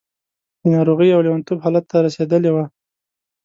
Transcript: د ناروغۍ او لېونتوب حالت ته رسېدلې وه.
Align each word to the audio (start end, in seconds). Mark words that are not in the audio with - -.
د 0.61 0.63
ناروغۍ 0.75 1.09
او 1.13 1.21
لېونتوب 1.25 1.57
حالت 1.63 1.85
ته 1.91 1.97
رسېدلې 2.07 2.51
وه. 2.55 2.65